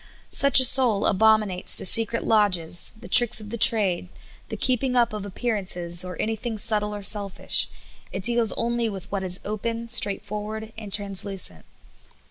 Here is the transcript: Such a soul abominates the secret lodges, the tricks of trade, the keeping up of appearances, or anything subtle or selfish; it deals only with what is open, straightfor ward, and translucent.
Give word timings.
Such 0.31 0.59
a 0.59 0.65
soul 0.65 1.05
abominates 1.05 1.75
the 1.75 1.85
secret 1.85 2.23
lodges, 2.23 2.93
the 2.99 3.07
tricks 3.07 3.39
of 3.39 3.55
trade, 3.59 4.09
the 4.49 4.57
keeping 4.57 4.95
up 4.95 5.13
of 5.13 5.27
appearances, 5.27 6.03
or 6.03 6.19
anything 6.19 6.57
subtle 6.57 6.95
or 6.95 7.03
selfish; 7.03 7.67
it 8.11 8.23
deals 8.23 8.51
only 8.53 8.89
with 8.89 9.11
what 9.11 9.21
is 9.23 9.39
open, 9.45 9.85
straightfor 9.89 10.41
ward, 10.41 10.73
and 10.75 10.91
translucent. 10.91 11.65